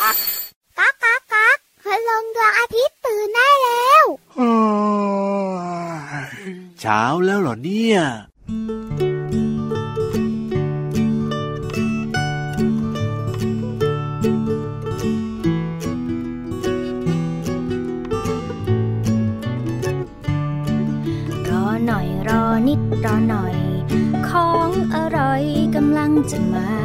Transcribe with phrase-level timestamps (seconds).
[0.00, 0.16] ก๊าก
[0.78, 4.04] ก๊ากก๊ากคืลงดวงอาทิตย์ตื่นได้แล้ว
[6.80, 7.98] เช้าแล้วเหรอเนี่ย
[22.68, 23.56] นิดรอหน่อย
[24.28, 25.42] ของอร่อย
[25.74, 26.81] กำลังจะมา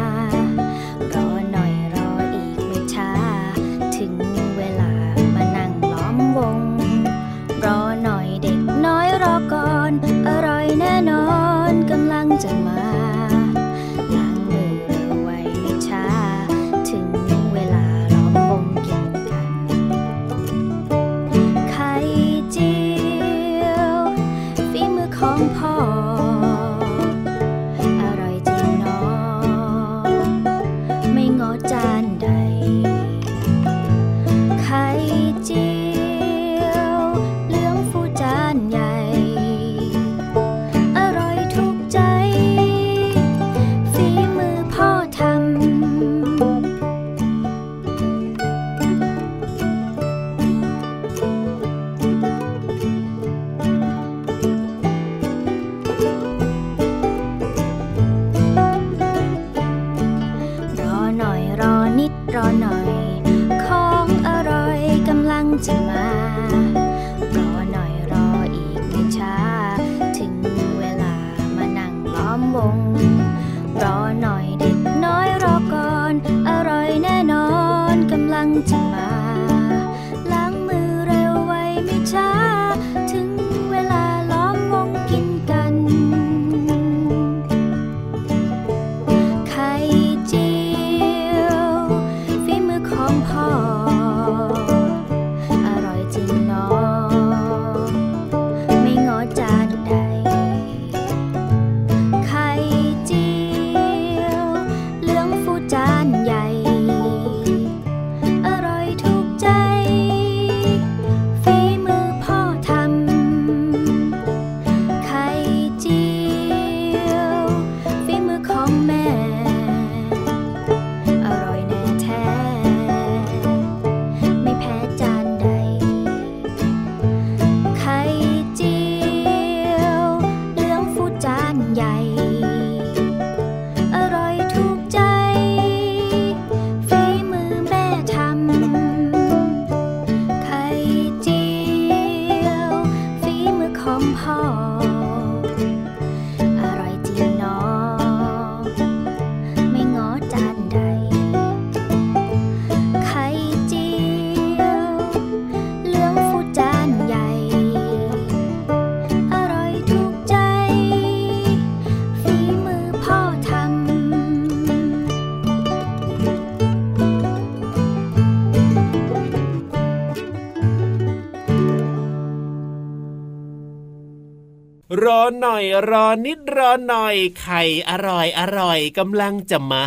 [175.08, 179.86] รอหน่อยรอนิด รอหน่อยไข่อร่อยอร่อยกำลังจะมา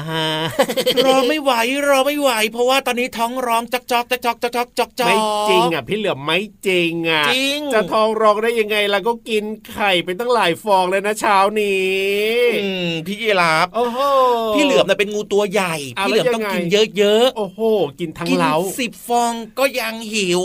[1.05, 1.53] รอไม่ไหว
[1.89, 5.17] รอไม่ไหว เพราะว่าตอนนี้ท้องร้องจอกจอกจอกจอกจอกจอกจอกไม่
[5.49, 12.01] จริงอะพี่เหลือไม่จริงอะจริงจะท้องร้องได้ยังไงล่ะก็กินไข่ไปตั้งหลายฟองเลยนะเช้านี้
[13.07, 13.99] พี่ยีราฟโอ้โห
[14.55, 16.65] พี่เหลือมเน่ยเป็นงูตัวใหญ่ พี่เหลือมต้องกิน
[16.99, 17.61] เยอะๆโอ้โห
[18.01, 20.43] กินทั้งเล้าสิบฟองก็ยังหิว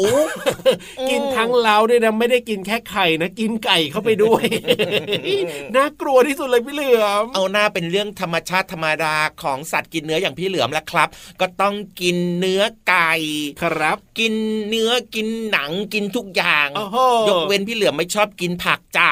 [1.10, 4.44] กินทั้งเล้าด้วยนะไม่ได้กินแค่ไข่นะ กินไก่เข้าไปด้วย
[5.76, 11.10] น่ากลัวที่สุดเลยพี่เหลือม เอาหน้าเป็นเรื่องธรรมชาติธรรมดาของสัตว์กินเนื้ออย่างพี่เหลือมแล้วครับ
[11.42, 13.14] ก็ต้องกินเนื้อไก่
[13.62, 14.34] ครับ กิน
[14.68, 16.98] เนื้อกินหนังกินทุกอย่างโอ้โห
[17.30, 19.10] ยกเว้นพี่เหลือมไม่ชอบกินผักจ้า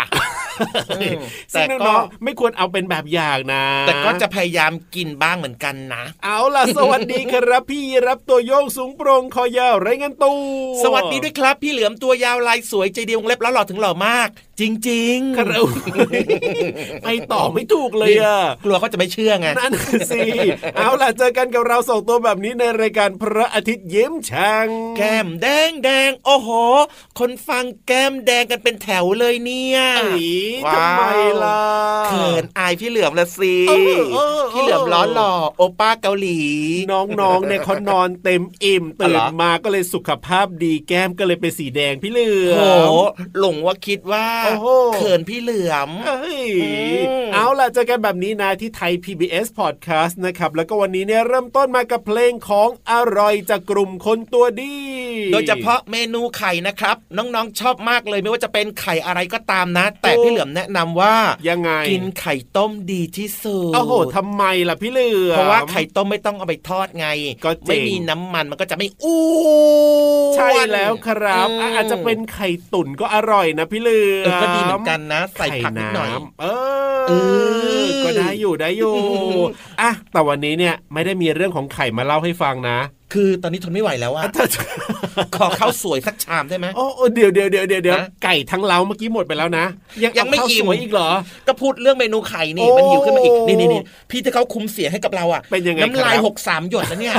[0.97, 1.09] ซึ่
[1.51, 10.33] แต่งก็น้องๆไม่ควรเอาเป็นแบบอย่างนะแต่ก็จะพยายามกินบ้างเหมือนกันนะ เอาล่ะ สวัสดีครับ พี่รับตัวโยงสูงโปรงคอยาวไรเงินตู
[10.83, 15.65] สวัสดีด้วยครับ พี่เหลือมตัวยาวลายสวยใจเดียววงเล็บแล้วหล่อถึงหล่อมากจริงๆครับ
[17.03, 19.73] ไปต่อไม่ถูกเลยอะกลัวเขาจะไม่เชื่อไงนั่น
[20.11, 20.21] สิ
[20.77, 24.67] เอาล่ะเจอกันกับเราสองตัวแบบนี้ในรายการพระอาทิตย์ยิ้มช่าง
[24.97, 26.49] แก้มแดงแดงโอ้โห
[27.19, 30.25] คนฟังแก้มแดงกันเป็นแถวเลยเนี่ยเอ้ย
[30.67, 31.01] ว้าวทำไม
[31.43, 31.61] ล่ะ
[32.07, 36.39] เขินอายพี่เหลือมละสิเออเออพี่เหลือมล้อหล่อโอป้าเกาหลี
[36.91, 42.89] น้องๆเนี่ยเขานอนเต็มอิ่มอ๋อตื่เหรนอมาก็เลยสุขภาพดีแก้มก็เลยเป็นสีแดงพี่เหลือโอ้มโห
[43.39, 44.42] หลงว่าคิดว่าโอ้โห
[44.95, 46.69] เขินพี่เหลือมเอ้ยอื
[47.23, 54.75] มเอาล่ะเจอกันแบบนี้นะที่ไทย PBS Podcast นะครับ แล้วก็วันนี้เนี่ยเริ่มต้นมากับเพลงของอร่อยจากกลุ่มคนตัวดี
[55.33, 61.15] โดยเฉพาะเมนูไข่นะครับ น้องๆชอบมากเลยไม่ว่าจะเป็นไข่อะไรก็ตามนะ แต่พี่เหลือมแนะนำว่า
[61.49, 67.07] ยังไงกินไข่ต้มดีที่สุดโอ้โหทำไมล่ะพี่เหลือมเพราะว่าไข่ต้มไม่ต้องเอาไปทอดไง
[67.45, 74.01] ก็จริงไม่มีน้ำมันมันก็จะไม่อ้วนใช่แล้วครับมอะอาจจะเป็นไข่ตุ๋นก็อร่อยนะพี่เหลื
[74.31, 76.45] อเอมอก็ดีเหมือนกันนะ ใส่ผักนิดหน่อยไข่ำเอ
[77.09, 77.13] เอ
[77.85, 79.03] ออก็ได้อยู่ได้อยู่อื
[79.37, 79.41] ม
[79.81, 82.77] อะแต่วันนี้เนี่ยไม่ได้มีเรื่องของไข่มาเล่าให้ฟังนะ
[83.13, 84.23] คือตอนนี้ทนไม่ไหวแล้วอะ
[85.35, 89.65] ขอข้าวสวยสักชามได้ไหมโอ้โอ้เดี๋ยวเดี๋ยวเดี๋ยวเดี๋ยวเดี๋ยวฮะไก่ทั้งเล้าเมื่อกี้หมดไปแล้วนะ
[90.03, 91.09] ยังยังไม่เอาข้าวอิ่มสวยอีกเหรอ
[91.47, 97.15] ก็พูดเรื่องเมนูไข่นี่โอ้มันหิวขึ้นมาอีกนี่นี่นี่พี่ที่เขาคุมเสียงให้กับเราอะเป็นยังไงน้ำลายครับหกสามหยดแล้วเนี่ย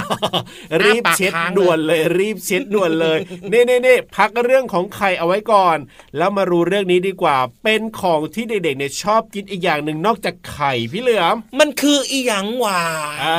[0.84, 3.18] รีบอ้าปากเช็ดค้างเลยด่วนเลยรีบเช็ดด่วนเลย
[3.50, 5.76] เน่เน่เน่พักเรื่องของไข่เอาไว้ก่อน
[6.16, 12.82] แล้วมารู้เรื่องนี้ดีกว่า เป็นของที่เด็กๆเนี่ยชอบกินอีกอย่างหนึ่งนอกจากไข่พี่เหลือมมันคืออีหยังหว่า
[13.24, 13.38] อ่า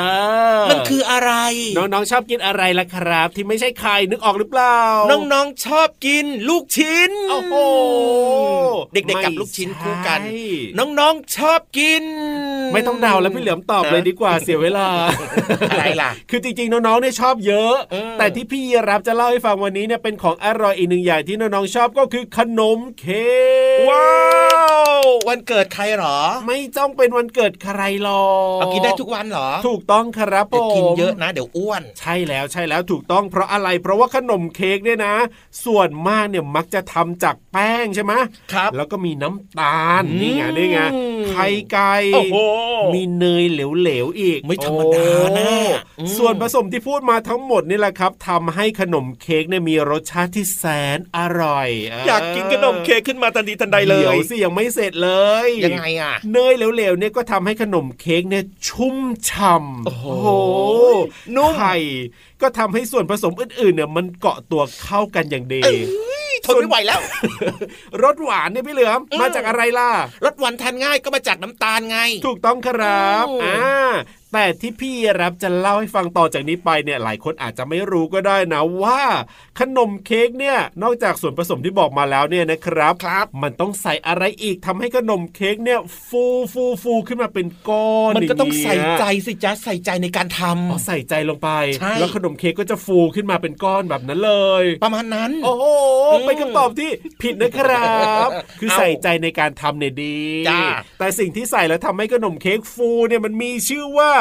[0.70, 1.32] มันคืออะไร
[1.78, 4.80] น้องๆชอบกินอะไรล่ะครับ ที่ไม่ใช่ไข่นึกออกหรือเปล่า
[5.12, 7.56] น้องๆชอบกินลูกชิ้นโอ้โห
[8.94, 12.04] เด็กๆกับลูกชิ้นคู่กันไม่ใช่น้องๆชอบกิน
[12.74, 14.88] ไม่ต้องเดาแล้วพี่เหลือมตอบเลยดีกว่าเสียเวลา
[15.72, 23.26] อะไรล่ะ คือจริงๆน้องๆเนี่ยชอบเยอะเออแต่ที่พี่รับจะเล่าให้ฟังวันนี้เนี่ยเป็นของอร่อยอีกหนึ่งอย่างที่น้องๆชอบก็คือขนมเค้
[23.80, 24.10] กว้า
[25.00, 28.28] ววันเกิดใครเหรอ ไม่ต้องเป็นวันเกิดใครหรอ
[28.58, 35.16] กเอากินได้ทุกวันเหรอ ถูกต้องครับผเดี๋ยวมกินเยอะนะ เดี๋ยวอ้วน ใช่แล้วใช่แล้วถูกต้องเพราะอะไร เพราะว่าขนมเค้กเนี่ยนะ
[35.66, 38.14] ส่วนมากเนี่ยมักจะทำจากแป้งใช่ไหม
[38.54, 40.80] ครับ แล้วก็มีน้ำตาลอืมนี่ไงนี่ไง
[41.30, 42.38] ไข่ไก่โอ้โห
[42.94, 45.08] มีเนยเหลวๆอีกไม่ธรรมดา
[45.38, 45.52] นะ
[45.98, 50.64] โอ้อืมส่วนผสมที่พูดมาทั้งหมดนี่แหละครับทำให้ขนมเค้กเนี่ยมีรสชาติที่แส
[50.98, 55.12] นอร่อยเอยากกินขนมเค้กขึ้นมาทันทีทันใดเลเดี๋ยวยสิยังไม่เสร็จเล
[55.48, 58.98] ยยังไงอะเนยเหลวๆเนี่ยก็ทำให้ขนมเค้กเนี่ยชุ่ม
[59.30, 60.28] ฉ่ำโอ้โห
[61.36, 61.76] นุ่มไข่
[62.42, 65.62] ก็ทำให้ส่วนผสมอื่นๆเนี่ยมันเกาะตัวเข้ากันอย่างดี
[66.46, 67.00] ทนไม่ไหวแล้ว
[68.04, 69.90] รสหวานเนี่ยพี่เหลือมอืมมาจากอะไรล่ะ
[70.26, 73.92] รสหวานทานง่ายก็มาจากน้ำตาลไง ถูกต้องครับอืมอ่า
[74.34, 79.02] แต่ที่พี่รับจะเล่าให้ฟังต่อจากนี้ไปเนี่ยหลายคนอาจจะไม่รู้ก็ได้นะว่า
[79.60, 86.24] ขนมเค้กเนี่ยนอกจากส่วนผสมที่บอกมาแล้วเนี่ยนะครับครับ มันต้องใส่อะไรอีกทำให้ขนมเค้กเนี่ยฟู
[86.54, 91.50] ฟูฟูขึ้นมาเป็นก้อนมันก็ต้องย่าใส่เยใจสิจ๊ะใส่ใจในการทอ๋อใส่ใจลงไป
[91.80, 95.66] ใช่แล้วขนมเค้กก็จะฟูขึ้นมาเป็นก้อนแบบนั้นเลยำประมาณนั้น โอ้โห
[96.12, 96.90] อืมเป็นคำตอบที่
[97.22, 97.90] ผิดนะครั
[98.28, 98.30] บ
[98.60, 100.18] คือเอ้าใส่ใจในการทำเนี่ยดี
[100.50, 100.64] จ้า
[101.00, 104.12] แต่สิ่งที่ใส่แล้วทำให้ขนมเค้กฟูเนี่ยมันมีชื่อว่า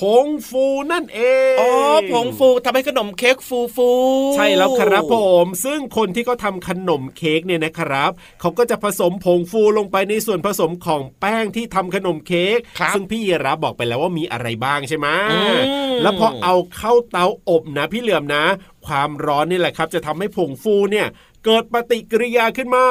[0.00, 1.20] ผงฟูนั่นเอ
[1.54, 1.70] ง อ๋อ
[2.12, 3.90] ผงฟูทำให้ขนมเค้กฟูฟู
[4.34, 8.10] ใช่แล้วครับผม ซึ่งคนที่เขาทำขนมเค้กเนี่ยนะครับ
[8.40, 15.58] เขาก็จะผสมผงฟูลงไปในส่วนผสมของแป้งที่ทำขนมเค้กครับซึ่งพี่ยีรับบอกไปแล้วว่ามีอะไรบ้างใช่ไหมอืม
[16.02, 18.44] แล้วพอเอาเข้าเตาอบนะพี่เหลือมนะ
[18.86, 21.06] ความร้อนนี่แหละครับ จะทำให้ผงฟูเนี่ย
[21.44, 22.86] เกิดปฏิกิริยาขึ้นมา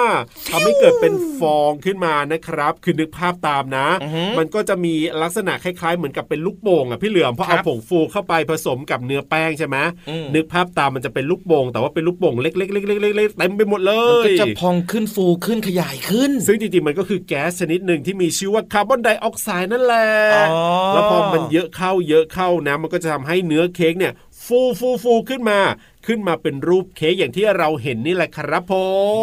[0.51, 9.77] ทำให้เกิดเป็นฟองขึ้นมานะครับ คือนึกภาพตามนะอือฮึมันก็จะมีลักษณะคล้ายๆ เหมือนกับเป็นลูกโป่งอะพี่เหลือมพอครัเอาบผงฟูเข้าไปผสมกับเนื้อแป้งใช่ไหม
[10.09, 20.63] อืมนึกภาพตามมันจะเป็นลูกโป่งแต่ว่าเป็นลูกโป่งเล็กๆๆๆๆเต็มไปหมดเลมันก็ยจะพองขึ้นฟูขึ้นขยายขึ้น ซึ่งจริงๆมันก็คือแก๊สชนิดหนึ่งที่มีชื่อว่าคาร์บอนไดออกไซด์นั่นแหละอ๋อ
[20.94, 24.13] แล้วพอมันเยอะเข้าเยอะเข้านะ มันก็จะทำให้เนื้อเค้กเนี่ย
[24.45, 25.60] ฟูฟูฟูขึ้นมา
[26.08, 28.74] ขึ้นมาเป็นรูปเค้กอย่างที่เราเห็นนี่แหละครับผ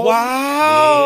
[0.01, 0.31] มว้า
[0.95, 0.99] ว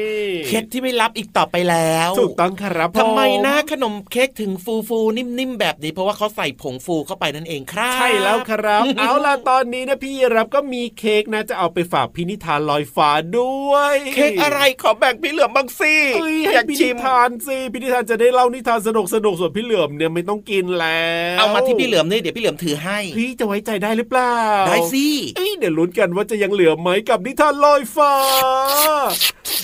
[0.00, 21.02] นี่เคล็ดที่ไม่รับอีกต่อไปแล้วถูกต้องครับผมทำไมนะขนมเค้กถึงฟูฟูนิ่มๆแบบนี้ เพราะว่าเขาใส่ผงฟูเข้าไปนั่นเองครับ ใช่แล้วครับ เอาล่ะตอนนี้นะพี่รับก็มีเค้กนะจะเอาไปฝากพินิธานลอยฟ้าด้วย เค้กอะไรขอแบ่งพี่เหลือมบ้างสิเอ้ยอให้ยากพิชินิมธานสิพินิธานจะได้เล่านิทานสนุกสนุกๆส่วนพี่เหลือมเนี่ยไม่ต้องกินแล้
[21.36, 24.34] ว เอามาที่พี่เหลือมนี่เดี๋ยวพี่เหลือมถือให้ พี่จะไว้ใจได้หรือเปล่า
[24.68, 24.97] ได้สิ
[25.36, 28.14] เอ้ยเดี๋ยวลุ้นกันว่าจะยังเหลือไหมกับนิทานลอยฟ้า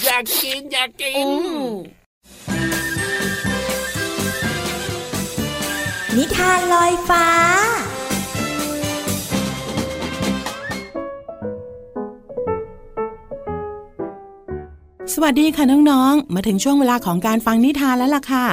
[0.05, 1.29] อยากกินอยากกิน
[6.17, 7.27] นิทานลอยฟ้า
[15.15, 18.47] สวัสดีค่ะน้องๆ มาถึงช่วงเวลาของการฟังนิทานแล้วล่ะค่ะ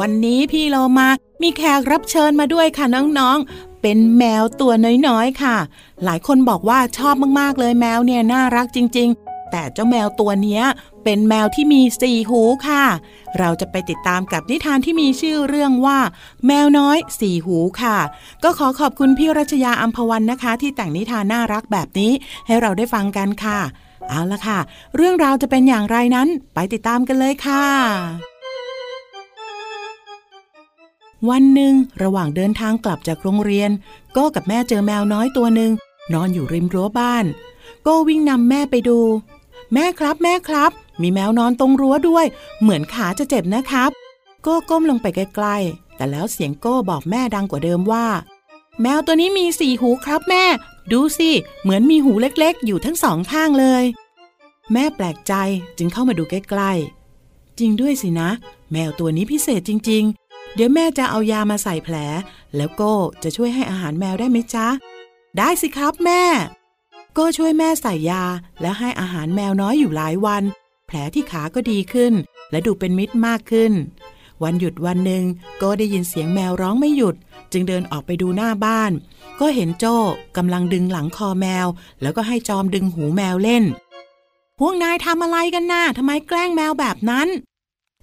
[0.00, 1.08] วันนี้พี่โลมา
[1.42, 4.72] มีแขกรับเชิญมาด้วยค่ะน้องๆ เป็นแมวตัว
[5.08, 5.56] น้อยๆค่ะ
[6.04, 10.60] หลายคนบอกว่าชอบมากๆเลยแมวเนี่ยน่ารักจริง ๆ แต่เจ้าแมวตัวนี้
[11.04, 12.84] เป็นแมวที่มีสี่หูค่ะ
[13.38, 15.98] เราจะไปติดตามกับนิทานที่มีชื่อเรื่องว่า
[16.46, 17.98] แมวน้อยสี่หูค่ะ
[18.44, 22.12] ก็ขอขอบคุณพี่รัชยาอัมพวันนะคะ ที่แต่งนิทานน่ารักแบบนี้
[22.46, 23.60] ให้เราได้ฟังกันค่ะ
[24.08, 24.58] เอาละค่ะ
[24.96, 28.33] เรื่องราวจะเป็นอย่างไรนั้นไปติดตามกันเลยค่ะ
[31.28, 33.70] วันหนึ่งระหว่างเดินทางกลับจากโรงเรียน
[34.16, 35.70] ก็กับแม่เจอแมวน้อยตัวหนึ่ง
[36.12, 37.24] นอนอยู่ริมรั้วบ้าน
[37.86, 39.00] ก็วิ่งนำแม่ไปดู
[39.74, 40.70] แม่ครับแม่ครับ
[41.02, 42.26] มีแมวนอนตรงรั้วด้วย
[42.60, 43.90] เหมือนขาจะเจ็บนะครับ
[44.42, 48.06] โก้ก้มลงไปใกล้ๆ แต่แล้วเสียงโก้บอกแม่ดังกว่าเดิมว่า
[48.82, 50.44] แมวตัวนี้มีสี่หูครับแม่
[50.92, 51.30] ดูสิ
[51.62, 53.84] เหมือนมีหูเล็กๆ อยู่ทั้งสองข้างเลย
[54.72, 55.34] แม่แปลกใจ
[55.78, 58.30] จึงเข้ามาดูใกล้ๆจริงด้วยสินะ
[58.72, 60.23] แมวตัวนี้พิเศษจริงๆ
[60.54, 61.96] เดี๋ยวแม่จะเอายามาใส่แผล
[62.56, 62.92] แล้วก็
[63.22, 64.68] จะช่วยให้อาหารแมวได้ไหมจ๊ะ
[65.38, 66.22] ได้สิครับแม่
[67.18, 68.24] ก็ช่วยแม่ใส่ยา
[68.60, 70.42] และให้อาหารแมวน้อยอยู่หลายวัน
[70.86, 72.12] แผลที่ขาก็ดีขึ้น
[72.50, 73.72] และดูเป็นมิตรมากขึ้น
[74.42, 75.24] วันหยุดวันหนึ่ง
[75.62, 77.14] ก็ได้ยินเสียงแมวร้องไม่หยุด
[77.52, 78.92] จึงเดินออกไปดูหน้าบ้าน
[79.40, 79.96] ก็เห็นโจ้
[80.36, 81.66] กำลังดึงหลังคอแมว
[82.02, 83.64] แล้วก็ให้จอมดึงหูแมวเล่น
[84.58, 87.28] พวกนายทำอะไรกันนะ่ะทำไมแกล้งแมวแบบนั้น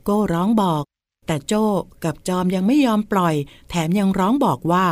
[0.04, 0.84] โก้ร้องบอก
[1.32, 1.66] แต่โจ้
[2.04, 3.36] กับจอมยังไม่ยอมปล่อย
[3.70, 4.88] แถมยังร้องบอกว่า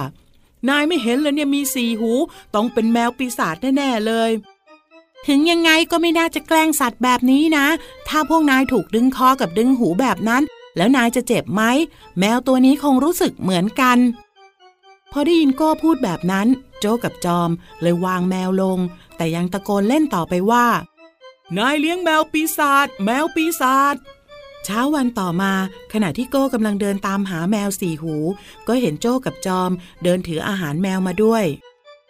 [0.69, 2.11] นายไม่เห็นเลยเนี่ยมีสีหู
[2.55, 4.31] ต้องเป็นแมวปีศาจแน่ ๆ เลย
[5.27, 7.67] ถึงยังไงก็ไม่น่าจะแกล้งสัตว์แบบนี้นะ
[8.07, 10.43] ถ้าพวกนายถูกดึงคอกับดึงหูแบบนั้น
[10.77, 11.61] แล้วนายจะเจ็บไหม
[12.19, 13.97] แมวตัวนี้คงรู้สึกเหมือนกัน
[15.11, 16.47] พอได้ยินโก้พูดแบบนั้น
[16.79, 17.49] โจกับจอม
[17.81, 18.79] เลยวางแมวลง
[19.17, 20.65] แต่ยังตะโกนเล่นต่อไปว่า
[21.57, 23.95] นายเลี้ยงแมวปีศาจแมวปีศาจ
[24.65, 25.53] เช้าวันต่อมา
[25.93, 28.15] ขณะที่โก้กำลังเดินตามหาแมวสี่หู
[28.67, 29.71] ก็เห็นโจ้กับจอม
[30.03, 31.45] เดินถืออาหารแมวมาด้วย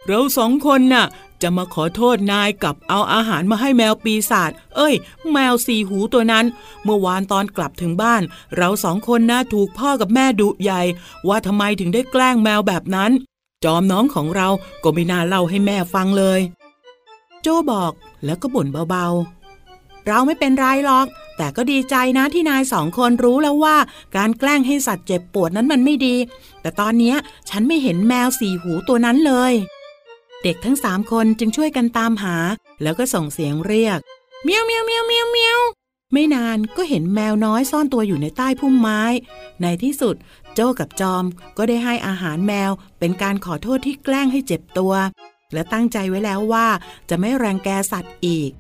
[0.06, 1.06] เราสองคนน่ะ
[1.41, 4.94] จะมาขอโทษนายกับเอาอาหารมาให้แมวปีศาจเอ้ย
[5.34, 6.46] แมวสี่หูตัวนั้น
[6.84, 8.22] เมื่อวานตอนกลับถึงบ้าน
[8.56, 10.82] เราสองคนน่ะถูกพ่อกับแม่ดุใหญ่
[11.27, 13.12] ว่าทำไมถึงได้แกล้งแมวแบบนั้น
[13.63, 14.48] จอมน้องของเรา
[14.84, 16.39] ก็ไม่น่าเล่าให้แม่ฟังเลย
[17.41, 17.91] โจ้บอก
[18.25, 21.08] แล้วก็บ่นเบาๆ เราไม่เป็นไรหรอก
[21.41, 23.77] แต่ก็ดีใจนะที่นายสองคนรู้แล้วว่า
[24.15, 26.15] การแกล้งให้สัตว์เจ็บปวดนั้นมันไม่ดี
[26.62, 27.15] แต่ตอนนี้
[27.50, 29.53] ฉันไม่เห็นแมวสี่หูตัวนั้นเลย
[30.43, 32.36] เด็กทั้งสามคนจึงช่วยกันตามหา
[32.81, 34.00] แล้วก็ส่งเสียงเรียก
[34.43, 35.60] เมียวเมียวเมียวเมียวเมียว
[36.13, 39.01] ไม่นานก็เห็นแมวน้อยซ่อนตัวอยู่ในใต้พุ่มไม้
[39.62, 40.15] ในที่สุด
[40.53, 41.24] โจ้กับจอม
[41.58, 44.93] ก็ได้ให้อาหารแมวเป็นการขอโทษที่แกล้งให้เจ็บตัว
[45.53, 46.67] และตั้งใจไว้แล้วว่า
[47.10, 48.51] จะไม่แรงแกสัตว์อีก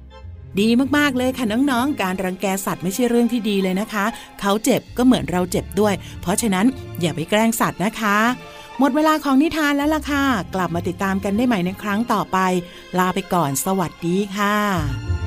[0.59, 4.05] ดีมากๆเลยค่ะน้องๆ การรังแกสัตว์ไม่ใช่เรื่องที่ดีเลยนะคะ
[4.39, 6.65] เขาเจ็บก็เหมือนเราเจ็บด้วย เพราะฉะนั้น
[7.01, 8.17] อย่าไปแกล้งสัตว์นะคะ
[8.79, 10.23] หมดเวลาของนิทานแล้วล่ะค่ะ
[10.55, 12.37] กลับมาติดตามกันได้ใหม่ในครั้งต่อไป
[12.97, 15.18] ลาไปก่อนสวัสดีค่ะ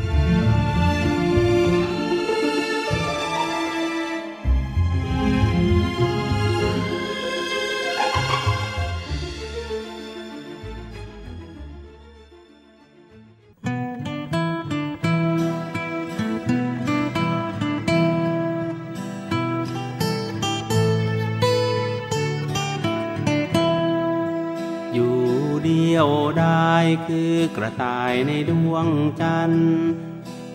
[26.03, 26.73] ยวได้
[27.07, 28.87] คือกระต่ายในดวง
[29.21, 29.73] จันทร์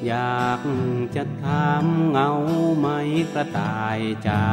[0.06, 0.62] อยาก
[1.16, 2.32] จะถามเงา
[2.80, 2.88] ไหม
[3.34, 4.46] กระต่ายจ๋า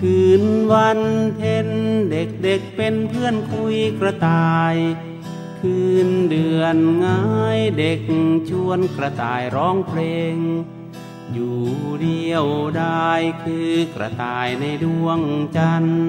[0.00, 1.00] คืนวัน
[1.36, 1.68] เพ็ญ
[2.10, 4.74] เด็กเด็กเป็นเพื่อนคุยกระต่าย
[5.60, 8.00] คืนเดือนง่ายเด็ก
[8.48, 10.00] ชวนกระต่ายร้องเพล
[10.34, 10.36] ง
[11.32, 11.60] อยู่
[12.02, 12.44] เดียว
[12.78, 13.10] ได้
[13.44, 15.20] คือกระต่ายในดวง
[15.56, 16.08] จันทร์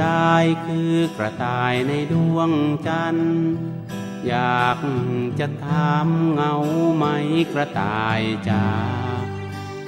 [0.00, 0.34] ได้
[0.66, 2.50] คือกระต่ายในดวง
[2.86, 3.40] จันทร์
[4.26, 4.78] อยาก
[5.38, 6.54] จะถามเงา
[6.96, 7.04] ไหม
[7.52, 8.66] กระต่ายจ๋า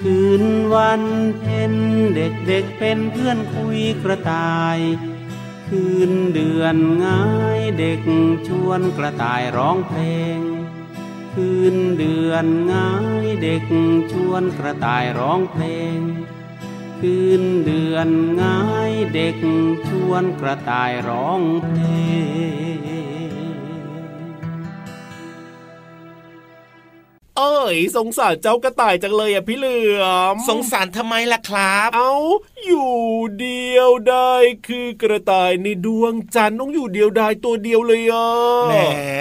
[0.00, 1.02] คืนวัน
[1.38, 1.74] เพ็ญ
[2.16, 4.78] เด็กเด็กเป็นเพื่อนคุยกระต่าย
[5.68, 7.24] คืนเดือนง่า
[7.58, 8.02] ยเด็ก
[8.48, 10.00] ชวนกระต่ายร้องเพล
[10.36, 10.38] ง
[11.34, 12.92] คืนเดือนง่า
[13.24, 13.64] ยเด็ก
[14.12, 15.64] ชวนกระต่ายร้องเพล
[15.96, 15.98] ง
[17.06, 18.08] คืนเดือน
[18.40, 19.36] ง่ายเด็ก
[19.88, 21.80] ชวนกระต่ายร้องเพล
[23.28, 23.32] ง
[27.36, 32.12] โอ้ยสงสารเจ้ากระต่ายจังเลยอะพี่เหลือม สงสารทำไมล่ะครับ เอา
[32.66, 32.92] อยู่
[33.40, 34.32] เดียวได้
[34.66, 38.28] คือกระต่ายในดวงจันทร์ต้องอยู่เดียวได้ตัวเดียวเลยอะ
[38.68, 38.74] แหม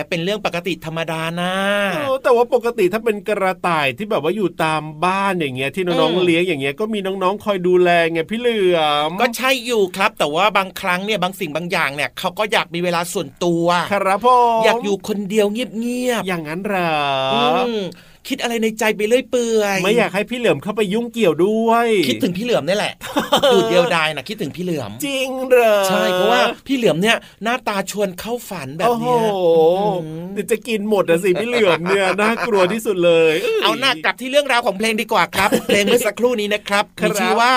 [0.10, 1.54] เป็นเรื่องปกติธรรมดานะ
[1.94, 8.80] เออแต่ว่าปกติถ้าเป็นกระต่ายที่แบบว่าอยู่ตามบ้านอย่างเงี้ยที่น้องอืมๆเลี้ยงอย่างเงี้ยก็มีน้องๆคอยดูแลไงพี่เหลือ
[9.10, 14.28] มก็ใช่อยู่ครับ แต่ว่าบางครั้งเนี่ยบางสิ่งบางอย่างเนี่ยเขาก็อยากมีเวลาส่วนตัว ครับผ
[14.60, 17.36] มอยากอยู่คนเดียวเงียบอย่างนั้นเหรอๆอ
[17.68, 17.84] อืม
[18.28, 22.94] คิดอะไรในใจไปเรื่อยเปื่อยไม่อยากให้พี่เหลือมเข้าไปยุ่งเกี่ยวด้วย คิดถึงพี่เหลือมนี่แหละ
[23.52, 29.32] อยู่เดียวดายนะคิดถึงพี่เหลือม จริงเหรอใช่เพราะว่าพี่เหลือมเนี่ยหน้าตาชวนเข้าฝันแบบโอ้โหเนี้ย
[30.04, 37.54] อืมเดี๋ยวจะกินหมดอะสิพี่เหลือมเนี่ยน่ากลัวที่สุดเลย เอาหน้ากลับที่เรื่องราวของเพลงดีกว่าครับ เพลงเมื่อสักครู่นี้นะครับครับมีชื่อว่า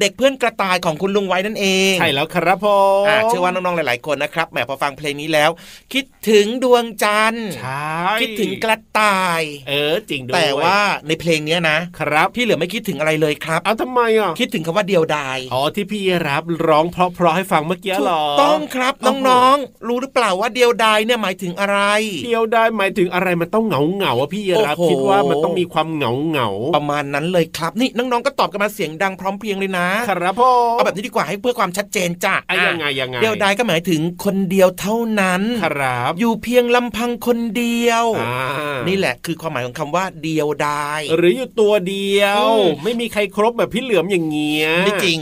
[0.00, 2.66] เด็กเพื่อนกระต่ายของคุณลุงไว้นั่นเองใช่แล้วครับผ
[3.02, 5.50] มอ่าเชื่อว่าน้องๆหลาย ๆคนนะครับแหมพอฟังเพลงนี้แล้ว
[5.92, 7.90] คิดถึงดวงจันทร์ใช่
[8.20, 10.78] คิดถึงกระต่าย เออจริงด้วยแต่ว่า
[11.08, 21.78] ในเพลงเนี้ยนะครับ พี่เหลือไม่คิดถึงอะไรเลยครับเอาทำไมอะคิดถึงคำว่าเดียวดายอ๋อที่พี่รับร้องเพราะๆให้ฟังเมื่อกี้ถูเหรกอต้องครับโอ้โหน้องๆรู้หรือเปล่าว่าเดียวดายเนี่ยหมายถึงอะไร
[22.24, 30.42] เดียวได้หมายถึงอะไรมันต้องเหงาเหงาๆอะพี่รับโอ้โหคิดว่ามันต้องมีความเหงาเหงาๆประมาณนั้นเลยครับนี่น้องๆก็ตอบกันมาเสียงดังพร้อมเพรียงเลยนะครับผ
[30.72, 45.18] มเอาแบบนี้ดีกว่าให้เพื่อความชัดเจนจ้ะอะยังไงยังไงเดียวดายก็หมายถึงคนเดียวเท่านั้นครับอยู่เพียงลำพังคนเดียวอ่านี่แหละคือความหมายของคำว่าเดียวดาย หรืออยู่ตัวเดียวอืมไม่มีใครครบแบบพี่เหลือมอย่างเงี้ยไม่จริง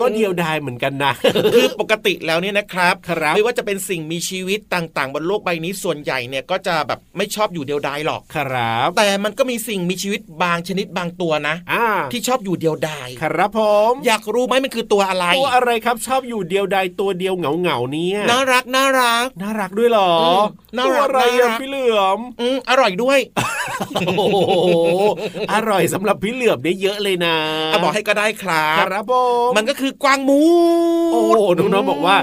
[0.00, 1.12] ก็เดียวดายเหมือนกันนะ
[1.54, 13.60] คือปกติแล้วเนี่ยนะครับครับไม่ว่าจะเป็นสิ่งมีชีวิตต่างๆ บนโลกใบนี้ส่วนใหญ่เนี่ยก็จะแบบไม่ชอบอยู่เดียวดายหรอกครับ แต่มันก็มีสิ่งมีชีวิตบางชนิดบางตัวนะอ่าที่ชอบอยู่เดียวดายครับผ
[13.90, 20.44] มอยากรู้ไหมมันคือตัวอะไร ตัวอะไรครับชอบอยู่เดียวดายตัวเดียวเหงาเหงาๆเนี่ยน่ารักน่ารัก น่ารักด้วยเหรออืม
[20.76, 23.18] น่าตัวรักอะไรน่ารัอะกพี่เหลือมอืมอร่อยด้วย
[24.16, 24.36] โอ้โห
[25.52, 27.36] อร่อยสำหรับพี่เหลือมเนี่ยเยอะเลยนะ
[27.72, 29.14] อะบอกให้ก็ได้ครับครับผ
[29.48, 30.40] มมันก็คือกวางหมู
[31.12, 31.22] โอ้
[31.56, 32.16] น้องๆบอกว่า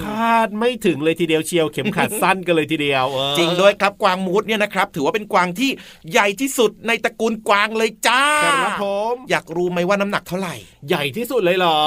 [0.00, 5.70] คาดไม่ถึงเลยทีเดียวเชียวเข็มขัดสั้นกันเลยทีเดียวเออจริงด้วยครับกวางมูดเนี่ยนะครับ ถือว่าเป็นกวางที่
[6.10, 8.22] ใหญ่ที่สุดในตระกูลกวางเลยจ้า
[8.62, 10.54] ครับผมอยากรู้ไหมว่าน้ำหนักเท่าไหร่
[10.88, 11.80] ใหญ่ที่สุดเลยเหรอ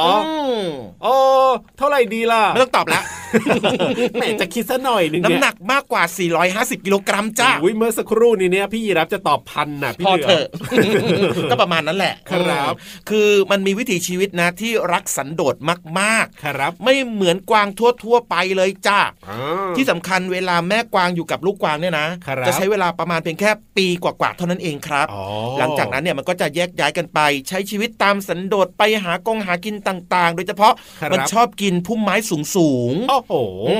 [0.64, 0.68] ม
[1.04, 1.16] โอ้
[1.78, 3.04] เท่าไหร่ดีล่ะไม่ต้องตอบแล้ว
[4.14, 6.04] แหมจะคิดซะหน่อยหนึงน้ำเยหนักมากกว่า
[6.44, 10.46] 450 กิโลกรัมจ้าอุ้ยเมื่อสักครู่นี้เนี่ยพี่ยีรับจะตอบพันน่ะพี่พอเหลืเถอะ
[11.52, 15.56] ก็ประมาณนั้นแหละครับอืมคือมันมีวิถีชีวิตนะที่รักสันโดษ
[16.00, 19.00] มากครับๆไม่เหมือนกวางทั่วๆไปเลยจ้า
[19.30, 25.24] อ่าที่สำคัญเวลาแม่กวางอยู่กับลูกกวางเนี่ยนะครับจะใช้เวลาประมาณเพียงแค่ปีกว่าๆเท่านั้นเองครับอ๋อ
[25.60, 32.16] หลังจากนั้นเนี่ยมันก็จะแยกย้ายกันไป ใช้ชีวิตตามสันโดษไปหากงหากินต่าง ๆ โดยเฉพาะครับมันชอบกินพุ่มไม้
[32.56, 33.34] สูงๆโอ้โห
[33.70, 33.76] อื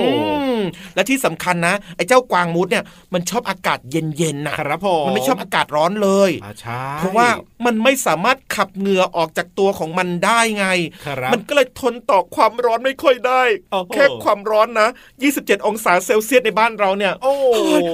[0.58, 0.62] ม
[0.96, 7.28] และที่สำคัญนะไอ้เจ้ากวางมูดเนี่ยมันชอบอากาศเย็นๆนะครับผมมันไม่ชอบอากาศร้อนเลยอ่าใช่เพราะว่า
[7.66, 10.68] มันไม่สามารถขับเหงื่อออกจากตัวของมันได้ไง
[11.06, 14.88] ครับมันก็เลยทนต่อความร้อนไม่ค่อยได้โอ้โหแค่ความร้อนนะ
[15.28, 17.34] 27 องศาเซลเซียสในบ้านเราเนี่ยโอ้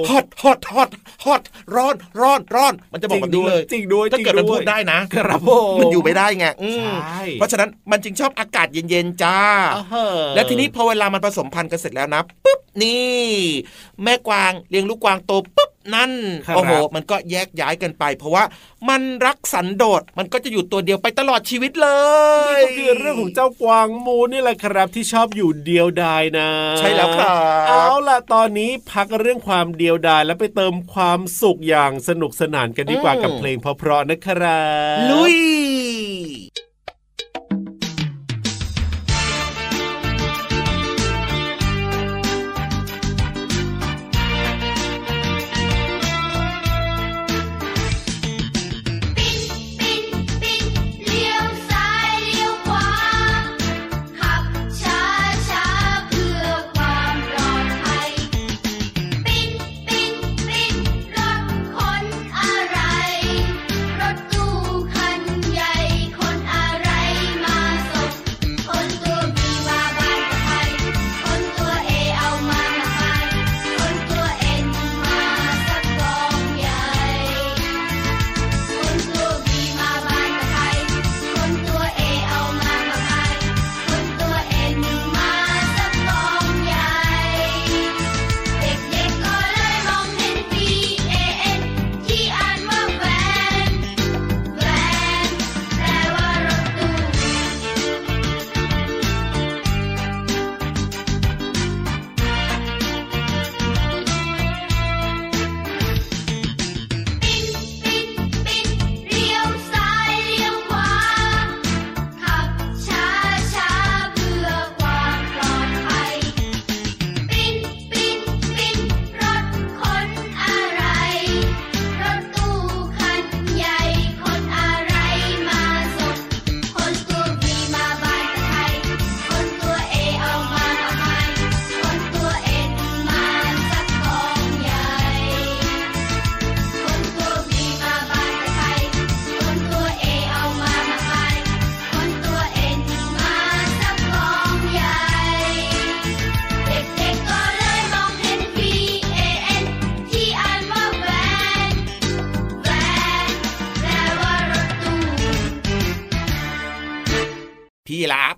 [0.10, 0.90] ฮอตฮอตฮอต
[1.26, 1.42] ฮอต
[1.76, 9.40] ร้อนร้อนร้อน มันจะบอกแบบนี้เลย จริงด้วยถ้าเกิดจริมันงพูวยดได้นะ ครับผมมันอยู่ไม่ได้ไงอืมใช่เพราะฉะนั้นมันจึงชอบอากาศเย็นๆจ้า
[9.76, 13.28] อ่าฮะและทีนี้พอเวลามันผสมพันธุ์กันเสร็จแล้วนะปุ๊บนี่
[14.04, 16.12] แม่กวางเลี้ยงลูกกวางโตปุ๊บ นั่น
[16.48, 18.44] ครับโอ้โหมันก็แยกย้ายกันไป เพราะว่า
[18.90, 21.90] มันรักสันโดษมันก็จะอยู่ตัวเดียวไปตลอดชีวิตเล
[22.50, 27.30] ยนี่ก็คือเรื่องของเจ้ากวางมูนี่แหละครับที่ชอบอยู่เดียวดายนะ ใช่แล้วครับ
[27.70, 34.62] เอาล่ะตอนนี้พักเรื่องความเดียวดายแล้วไปเติมความสุขอย่างสนุกสนานกันดีกว่ากับเพลงเพราะๆนะครั
[34.96, 35.38] บลุย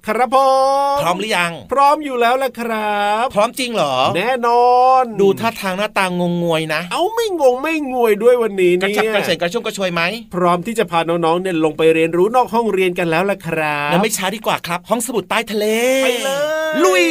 [0.10, 0.38] ครับครับผ
[0.96, 4.70] มพร้อมหรือยัง พร้อมอยู่แล้วล่ะครับ พร้อมจริงเหรอ แน่นอ
[5.02, 10.02] น ดูท่าทางหน้าตางงงวยนะ เอาไม่งงไม่งวยด้วยวันนี้กระเนี่ฉับยกระเฉงกระชุ่มกระชวยไหม
[10.36, 15.66] พร้อมที่จะพาน้องๆเนี่ยลงไปเรียนรู้นอกห้องเรียนกันแล้วล่ะครับแล้วไม่ช้าดีกว่าครับ ห้องสมุดใต้ทะเล
[16.04, 16.30] ไปเล
[16.70, 17.06] ย ลุย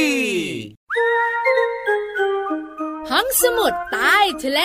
[3.10, 4.60] ห้องสมุดใต้ทะเล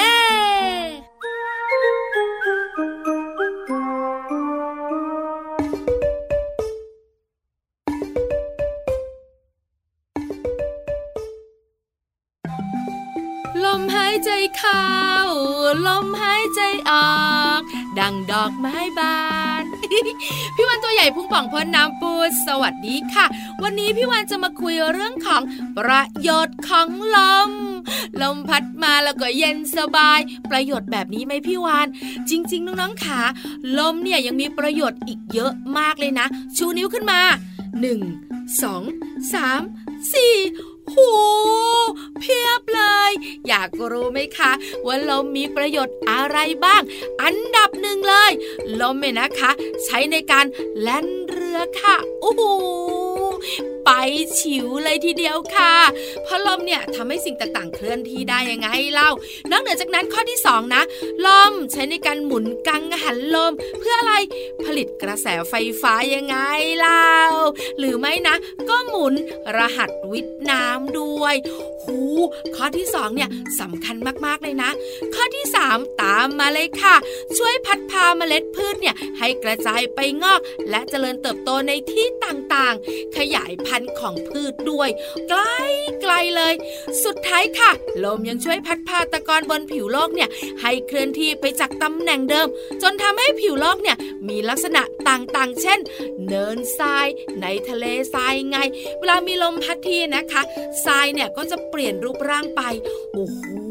[0.91, 0.92] ล
[15.87, 17.13] ลมหายใจออ
[17.59, 17.61] ก
[17.99, 19.17] ดังดอกไม้บา
[19.61, 19.63] น
[20.55, 22.13] พี่วันตัวใหญ่พุงป่องพ้นน้ำปู
[22.47, 23.25] สวัสดีค่ะ
[23.63, 25.41] วันนี้พี่วันจะมาคุยเรื่องของ
[25.77, 27.17] ประโยชน์ของล
[27.49, 27.51] ม
[28.21, 31.87] ลมพัดมาแล้วก็เย็นสบาย ประโยชน์แบบนี้ไหมพี่วาน
[32.29, 33.19] จริง ๆ น้องๆขา
[33.77, 37.21] ลมเนี่ยยังมีประโยชน์อีกเยอะมากเลยนะ ชูนิ้วขึ้นมา
[37.91, 40.95] 1 2 3 4 โห
[42.19, 43.11] เพียบเลย
[43.47, 44.51] อยากรู้ไหมคะ
[44.85, 46.81] ว่าลมมีประโยชน์อะไรบ้าง
[47.21, 48.31] อันดับหนึ่งเลย
[48.81, 49.51] ลมเนี่ยนะคะ
[49.85, 50.45] ใช้ในการ
[50.81, 52.41] แล่นเรือค่ะ โอ้โห
[53.85, 53.91] ไป
[54.39, 55.73] ฉิวเลยทีเดียวค่ะ
[56.23, 59.09] เพราะลมเนี่ยทำให้สิ่งต่างๆ เคลื่อนที่ได้ยังไงเล่า
[59.51, 60.83] นอกเหนือจากนั้นข้อที่สองนะ
[61.25, 64.13] ลมใช้ในการหมุนกังหันลม เพื่ออะไร
[64.65, 66.37] ผลิตกระแสไฟฟ้ายังไง
[66.79, 67.13] เล่า
[67.77, 68.35] หรือไม่นะ
[68.69, 69.13] ก็หมุน
[69.57, 71.35] รหัสวิทน้ำด้วย
[71.83, 71.99] หู
[72.55, 74.71] ข้อที่สองเนี่ยสำคัญมากๆเลยนะ
[75.15, 76.95] ข้อที่สามตามมาเลยค่ะ
[77.37, 84.89] ช่วยพัดพาเมล็ดพืชเนี่ยให้กระจายไปงอก และเจริญเติบโตในที่ต่างๆ ขยายพันธุ์ของพืชด้วย
[85.29, 85.41] ไกล
[86.01, 86.53] ไกลเลย
[87.03, 87.71] สุดท้ายค่ะ
[88.03, 90.29] ลมยังช่วยพัดพาตะกอนบนผิวโลกเนี่ย
[90.61, 92.47] ให้เคลื่อนที่ไปจากตำแหน่งเดิม
[92.81, 93.97] จนทำให้ผิวโลกเนี่ย
[94.29, 95.79] มีลักษณะต่างๆ เช่น
[96.27, 97.07] เนินทราย
[97.41, 98.57] ในทะเลทรายไง
[98.99, 100.41] เวลามีลมพัดทีนะคะ
[100.85, 102.61] ทรายเนี่ยก็จะเปลี่ยนรูปร่างไป
[103.13, 103.62] โอ้โห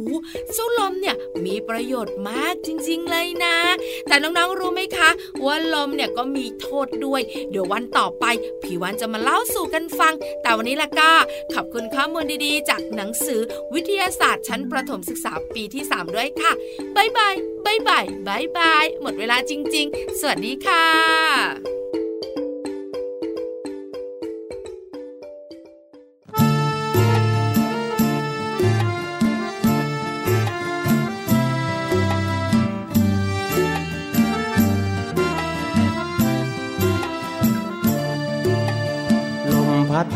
[0.52, 3.56] เจ้าลมเนี่ยมีประโยชน์มากจริง ๆ เลยนะ
[4.08, 5.10] แต่น้องๆรู้ไหมคะ
[5.44, 7.20] ว่าลมเนี่ยก็มีโทษด้วย
[7.50, 8.24] เดี๋ยววันต่อไป
[8.62, 11.12] พี่วันจะมาเล่าสู่กันฟัง แต่วันนี้ละก็
[11.54, 13.40] ขอบคุณข้อมูลดีๆ จากหนังสือ
[13.74, 16.52] วิทยาศาสตร์ชั้นประถมศึกษาปีที่ 3 ด้วยค่ะ
[16.96, 21.81] bye bye bye bye bye bye หมดเวลาจริง ๆ สวัสดีค่ะ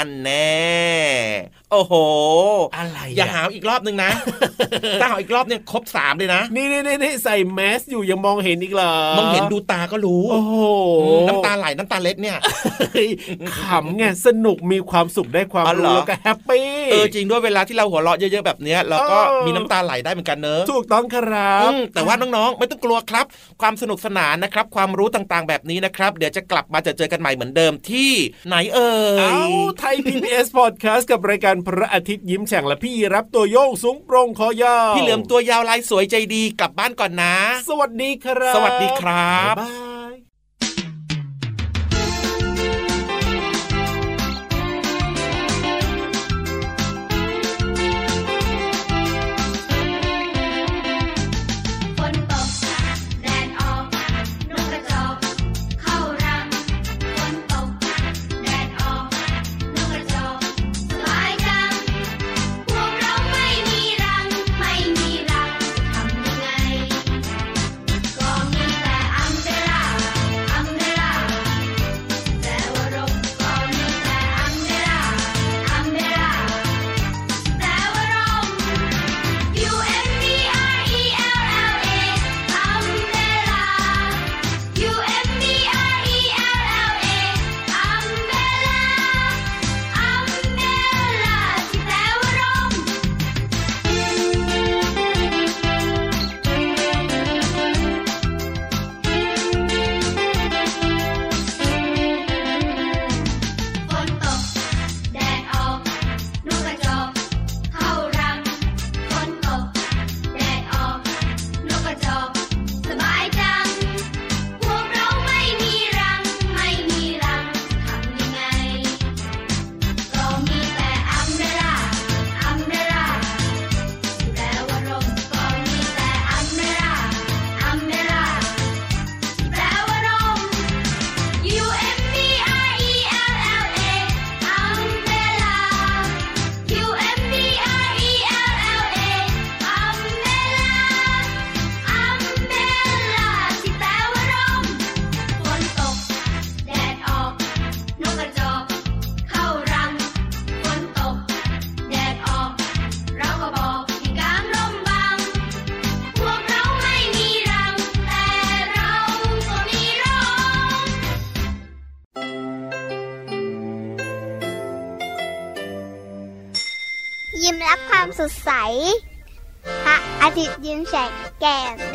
[0.00, 1.07] นั่นแน่
[1.72, 1.94] โอ้โห
[2.76, 4.10] อะไรอย่าหาวอีกรอบนึงนะ
[5.00, 10.54] ถ้าหาวอีกรอบเนี่ยครบสามเลยนะ นี่นี่นี่นี่ใส่แมสอยู่ยังมองเห็นอีกเหรอมองเห็นดูตาก็รู้ โอ้โห
[11.02, 12.38] อืมน้ำตาไหลน้ำตาเล็ดเนี่ย
[12.92, 13.08] เฮ้ย
[13.58, 23.26] ขำไงสนุกมีความสุขได้ความอ๋อเหรรู้อแล้วก็แฮปปี้เออจริงด้วยเวลาที่เราหัวเราะเยอะๆแบบเนี้ยเราก็เออมีน้ำตาไหลได้เหมือนกันเนอะถูกต้องครับอืมแต่ว่าน้องๆไม่ต้องกลัวครับ
[23.62, 28.12] ความสนุกสนานนะครับ ความรู้ต่างๆแบบนี้นะครับ เดี๋ยวจะกลับมาเจอเจอกันใหม่เหมือนเดิมที่
[28.46, 29.46] ไหนเอ่ยเอา
[29.78, 37.34] ไทย PBS Podcast กับรายการพระอาทิตย์ยิ้มแฉ่งและพี่รับตัวโยงสูงโปร่งคอยาวพี่เหลือมตัวยาวลายสวยใจดีกลับบ้านก่อนนะ
[37.68, 39.97] สวัสดีครับ สวัสดีครับ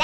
[0.00, 0.03] ร